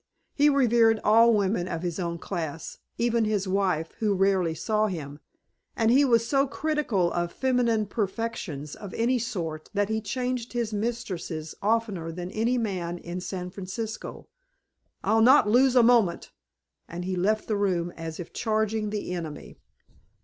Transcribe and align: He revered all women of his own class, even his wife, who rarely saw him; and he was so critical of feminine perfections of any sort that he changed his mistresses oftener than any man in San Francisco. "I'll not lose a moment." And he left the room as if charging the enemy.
He 0.33 0.49
revered 0.49 0.99
all 1.03 1.31
women 1.31 1.67
of 1.67 1.83
his 1.83 1.99
own 1.99 2.17
class, 2.17 2.79
even 2.97 3.23
his 3.23 3.47
wife, 3.47 3.91
who 3.99 4.15
rarely 4.15 4.55
saw 4.55 4.87
him; 4.87 5.19
and 5.75 5.91
he 5.91 6.03
was 6.03 6.27
so 6.27 6.47
critical 6.47 7.11
of 7.13 7.31
feminine 7.31 7.85
perfections 7.85 8.73
of 8.73 8.95
any 8.95 9.19
sort 9.19 9.69
that 9.75 9.89
he 9.89 10.01
changed 10.01 10.53
his 10.53 10.73
mistresses 10.73 11.53
oftener 11.61 12.11
than 12.11 12.31
any 12.31 12.57
man 12.57 12.97
in 12.97 13.21
San 13.21 13.51
Francisco. 13.51 14.27
"I'll 15.03 15.21
not 15.21 15.47
lose 15.47 15.75
a 15.75 15.83
moment." 15.83 16.31
And 16.87 17.05
he 17.05 17.15
left 17.15 17.47
the 17.47 17.55
room 17.55 17.93
as 17.95 18.19
if 18.19 18.33
charging 18.33 18.89
the 18.89 19.11
enemy. 19.13 19.59